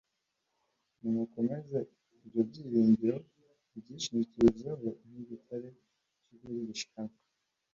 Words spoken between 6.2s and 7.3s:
cy'ukuri gishikamye.